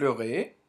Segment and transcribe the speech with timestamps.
[0.00, 0.59] pleurer.